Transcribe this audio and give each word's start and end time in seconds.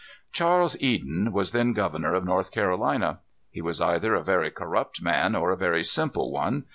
Charles 0.31 0.75
Eden 0.79 1.31
was 1.31 1.51
then 1.51 1.73
governor 1.73 2.15
of 2.15 2.25
North 2.25 2.51
Carolina. 2.51 3.19
He 3.51 3.61
was 3.61 3.79
either 3.79 4.15
a 4.15 4.23
very 4.23 4.49
corrupt 4.49 4.99
man 5.03 5.35
or 5.35 5.51
a 5.51 5.55
very 5.55 5.83
simple 5.83 6.31
one. 6.31 6.63